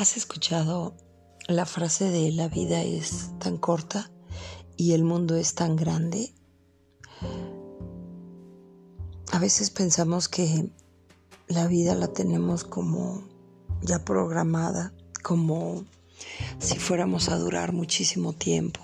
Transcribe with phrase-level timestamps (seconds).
[0.00, 0.94] ¿Has escuchado
[1.46, 4.10] la frase de la vida es tan corta
[4.74, 6.32] y el mundo es tan grande?
[9.30, 10.72] A veces pensamos que
[11.48, 13.28] la vida la tenemos como
[13.82, 15.84] ya programada, como
[16.58, 18.80] si fuéramos a durar muchísimo tiempo.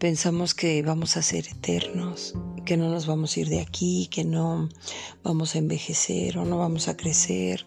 [0.00, 2.34] Pensamos que vamos a ser eternos,
[2.64, 4.68] que no nos vamos a ir de aquí, que no
[5.22, 7.64] vamos a envejecer o no vamos a crecer.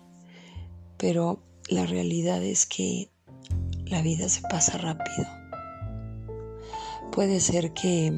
[0.97, 3.09] Pero la realidad es que
[3.85, 5.25] la vida se pasa rápido.
[7.11, 8.13] Puede ser que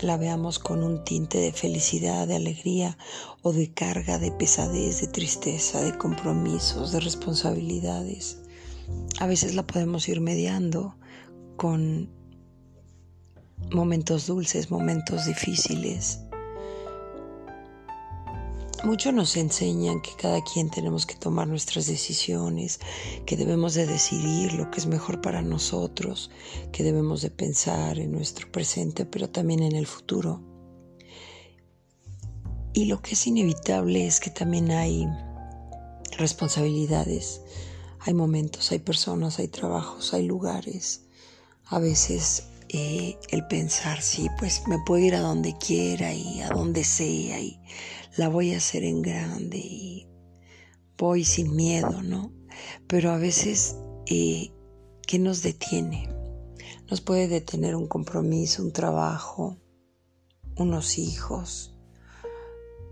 [0.00, 2.98] la veamos con un tinte de felicidad, de alegría
[3.42, 8.42] o de carga, de pesadez, de tristeza, de compromisos, de responsabilidades.
[9.18, 10.96] A veces la podemos ir mediando
[11.56, 12.10] con
[13.72, 16.20] momentos dulces, momentos difíciles,
[18.84, 22.80] Muchos nos enseñan que cada quien tenemos que tomar nuestras decisiones,
[23.24, 26.30] que debemos de decidir lo que es mejor para nosotros,
[26.70, 30.42] que debemos de pensar en nuestro presente, pero también en el futuro.
[32.74, 35.08] Y lo que es inevitable es que también hay
[36.18, 37.40] responsabilidades,
[38.00, 41.06] hay momentos, hay personas, hay trabajos, hay lugares.
[41.64, 46.48] A veces eh, el pensar, sí, pues me puedo ir a donde quiera y a
[46.48, 47.60] donde sea y
[48.16, 50.08] la voy a hacer en grande y
[50.98, 52.32] voy sin miedo, ¿no?
[52.88, 54.50] Pero a veces, eh,
[55.06, 56.08] ¿qué nos detiene?
[56.90, 59.56] Nos puede detener un compromiso, un trabajo,
[60.56, 61.76] unos hijos,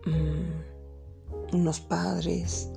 [0.07, 2.71] mm, unos padres,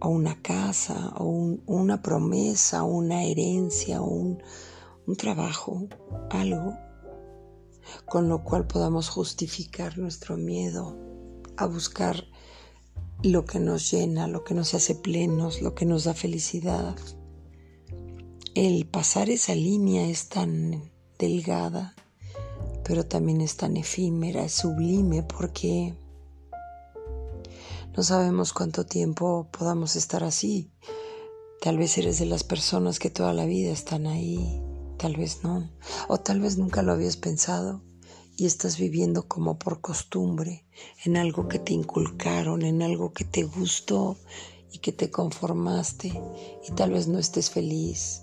[0.00, 1.24] o una casa, o
[1.66, 4.42] una promesa, una herencia, o un,
[5.06, 5.88] un trabajo,
[6.30, 6.76] algo
[8.06, 10.96] con lo cual podamos justificar nuestro miedo
[11.56, 12.24] a buscar
[13.22, 16.96] lo que nos llena, lo que nos hace plenos, lo que nos da felicidad.
[18.54, 21.94] El pasar esa línea es tan delgada,
[22.84, 25.94] pero también es tan efímera, es sublime porque
[27.96, 30.70] no sabemos cuánto tiempo podamos estar así.
[31.60, 34.60] Tal vez eres de las personas que toda la vida están ahí,
[35.02, 35.68] tal vez no,
[36.06, 37.82] o tal vez nunca lo habías pensado
[38.36, 40.64] y estás viviendo como por costumbre,
[41.04, 44.16] en algo que te inculcaron, en algo que te gustó
[44.70, 46.12] y que te conformaste
[46.68, 48.22] y tal vez no estés feliz,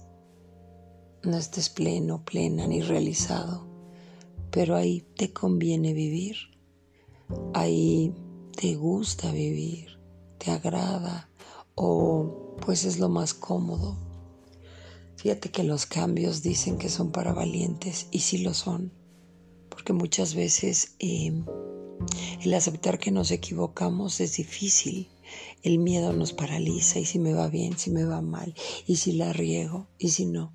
[1.21, 3.67] no estés pleno, plena ni realizado,
[4.49, 6.37] pero ahí te conviene vivir,
[7.53, 8.15] ahí
[8.55, 9.99] te gusta vivir,
[10.37, 11.29] te agrada
[11.75, 14.08] o pues es lo más cómodo.
[15.21, 18.99] Fíjate que los cambios dicen que son para valientes y sí lo son
[19.79, 21.45] porque muchas veces em,
[22.43, 25.09] el aceptar que nos equivocamos es difícil.
[25.63, 28.53] El miedo nos paraliza y si me va bien, si me va mal,
[28.85, 30.53] y si la riego, y si no,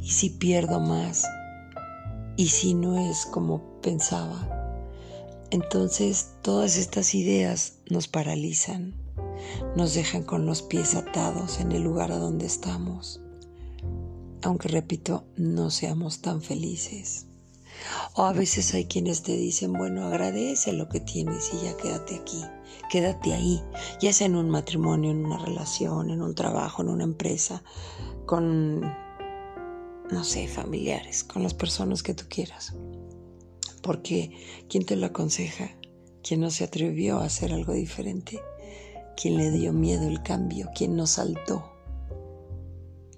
[0.00, 1.26] y si pierdo más,
[2.36, 4.48] y si no es como pensaba.
[5.50, 8.94] Entonces todas estas ideas nos paralizan,
[9.74, 13.20] nos dejan con los pies atados en el lugar a donde estamos,
[14.42, 17.26] aunque repito, no seamos tan felices.
[18.14, 22.16] O a veces hay quienes te dicen, bueno, agradece lo que tienes y ya quédate
[22.16, 22.42] aquí,
[22.90, 23.62] quédate ahí,
[24.00, 27.62] ya sea en un matrimonio, en una relación, en un trabajo, en una empresa,
[28.26, 32.74] con, no sé, familiares, con las personas que tú quieras.
[33.82, 34.36] Porque
[34.68, 35.70] ¿quién te lo aconseja?
[36.22, 38.40] ¿Quién no se atrevió a hacer algo diferente?
[39.16, 40.68] ¿Quién le dio miedo el cambio?
[40.74, 41.64] ¿Quién no saltó?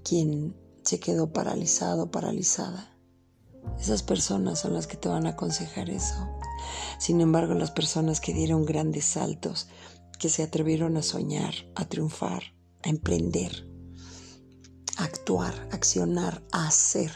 [0.04, 2.96] ¿Quién se quedó paralizado, paralizada?
[3.80, 6.28] Esas personas son las que te van a aconsejar eso.
[6.98, 9.68] Sin embargo, las personas que dieron grandes saltos,
[10.18, 12.42] que se atrevieron a soñar, a triunfar,
[12.82, 13.68] a emprender,
[14.96, 17.12] a actuar, a accionar, a hacer,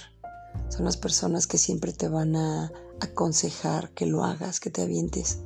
[0.71, 5.41] son las personas que siempre te van a aconsejar que lo hagas, que te avientes,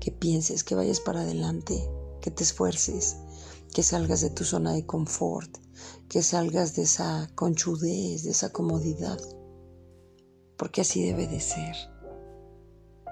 [0.00, 1.88] que pienses, que vayas para adelante,
[2.20, 3.16] que te esfuerces,
[3.72, 5.58] que salgas de tu zona de confort,
[6.08, 9.18] que salgas de esa conchudez, de esa comodidad
[10.62, 11.74] porque así debe de ser.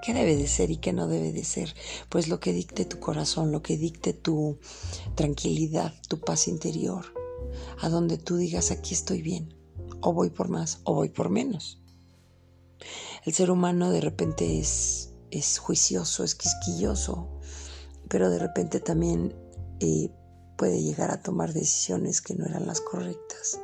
[0.03, 1.75] ¿Qué debe de ser y qué no debe de ser?
[2.09, 4.61] Pues lo que dicte tu corazón, lo que dicte tu
[5.17, 7.07] tranquilidad, tu paz interior,
[7.81, 9.53] a donde tú digas aquí estoy bien,
[10.01, 11.83] o voy por más, o voy por menos.
[13.27, 17.41] El ser humano de repente es, es juicioso, es quisquilloso,
[18.09, 19.35] pero de repente también
[19.81, 20.09] eh,
[20.61, 23.59] puede llegar a tomar decisiones que no eran las correctas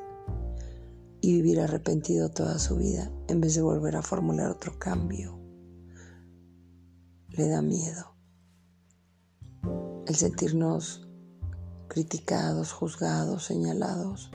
[1.20, 5.38] y vivir arrepentido toda su vida en vez de volver a formular otro cambio.
[7.28, 8.16] Le da miedo
[10.06, 11.06] el sentirnos
[11.87, 14.31] criticados, juzgados, señalados.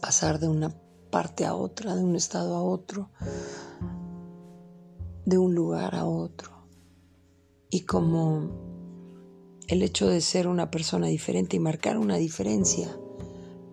[0.00, 0.74] pasar de una
[1.10, 3.10] parte a otra, de un estado a otro,
[5.26, 6.68] de un lugar a otro.
[7.68, 8.71] Y como
[9.72, 12.94] el hecho de ser una persona diferente y marcar una diferencia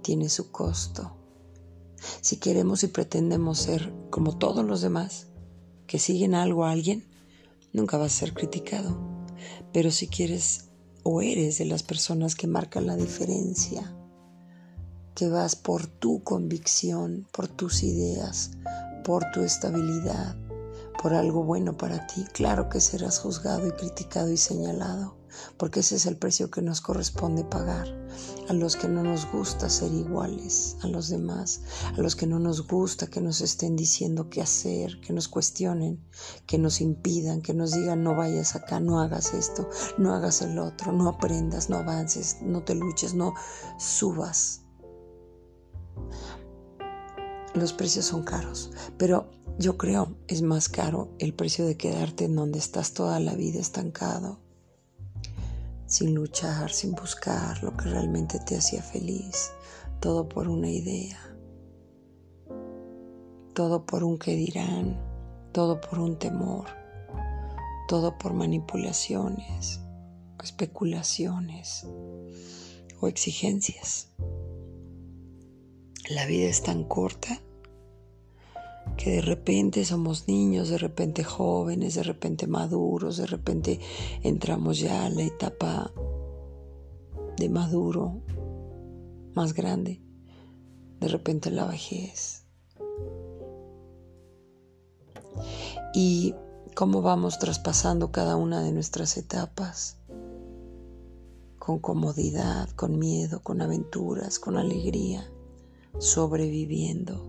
[0.02, 1.12] tiene su costo.
[2.22, 5.28] Si queremos y pretendemos ser como todos los demás,
[5.88, 7.06] que siguen algo a alguien,
[7.74, 8.98] nunca vas a ser criticado.
[9.74, 10.70] Pero si quieres
[11.04, 13.94] o eres de las personas que marcan la diferencia,
[15.16, 18.52] que vas por tu convicción, por tus ideas,
[19.04, 20.38] por tu estabilidad,
[21.04, 25.19] por algo bueno para ti, claro que serás juzgado y criticado y señalado,
[25.58, 27.88] porque ese es el precio que nos corresponde pagar.
[28.48, 31.62] A los que no nos gusta ser iguales a los demás,
[31.96, 36.04] a los que no nos gusta que nos estén diciendo qué hacer, que nos cuestionen,
[36.48, 40.58] que nos impidan, que nos digan no vayas acá, no hagas esto, no hagas el
[40.58, 43.34] otro, no aprendas, no avances, no te luches, no
[43.78, 44.62] subas
[47.54, 52.36] los precios son caros, pero yo creo es más caro el precio de quedarte en
[52.36, 54.40] donde estás toda la vida estancado,
[55.90, 59.52] sin luchar, sin buscar lo que realmente te hacía feliz,
[60.00, 61.20] todo por una idea,
[63.56, 65.02] todo por un que dirán,
[65.52, 66.68] todo por un temor,
[67.88, 69.82] todo por manipulaciones,
[70.44, 71.88] especulaciones
[73.02, 74.10] o exigencias.
[76.08, 77.42] La vida es tan corta
[79.00, 83.80] que de repente somos niños, de repente jóvenes, de repente maduros, de repente
[84.24, 85.94] entramos ya a la etapa
[87.38, 88.20] de maduro
[89.36, 90.02] más grande,
[91.00, 92.46] de repente la vejez.
[95.94, 96.36] Y
[96.76, 99.98] cómo vamos traspasando cada una de nuestras etapas,
[101.58, 105.32] con comodidad, con miedo, con aventuras, con alegría
[106.00, 107.29] sobreviviendo.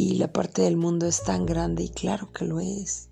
[0.00, 3.08] Y la parte del mundo es tan grande y claro que lo es.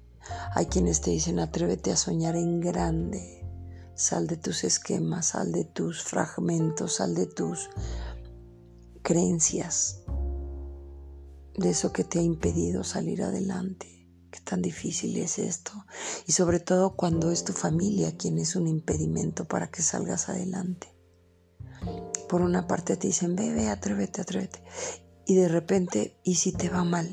[0.55, 3.45] Hay quienes te dicen atrévete a soñar en grande.
[3.97, 7.71] Sal de tus esquemas, sal de tus fragmentos, sal de tus
[9.03, 10.03] creencias,
[11.57, 14.09] de eso que te ha impedido salir adelante.
[14.31, 15.73] Qué tan difícil es esto.
[16.29, 20.97] Y sobre todo cuando es tu familia quien es un impedimento para que salgas adelante
[22.29, 24.63] por una parte te dicen, ve, atrévete, atrévete.
[25.27, 27.11] Y de repente, ¿y si te va mal?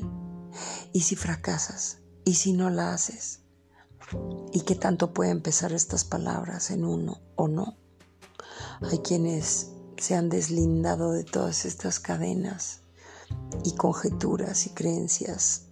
[0.92, 1.98] ¿Y si fracasas?
[2.24, 3.40] ¿Y si no la haces?
[4.52, 7.76] ¿Y qué tanto puede empezar estas palabras en uno o no?
[8.82, 12.82] Hay quienes se han deslindado de todas estas cadenas
[13.64, 15.66] y conjeturas y creencias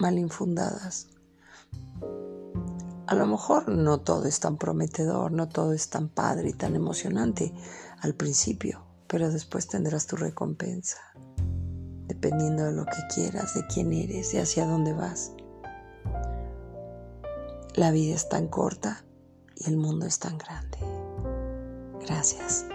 [0.00, 1.08] mal infundadas.
[3.06, 6.74] A lo mejor no todo es tan prometedor, no todo es tan padre y tan
[6.74, 7.54] emocionante,
[8.00, 10.98] al principio, pero después tendrás tu recompensa,
[12.06, 15.32] dependiendo de lo que quieras, de quién eres y hacia dónde vas.
[17.74, 19.04] La vida es tan corta
[19.54, 20.78] y el mundo es tan grande.
[22.06, 22.66] Gracias.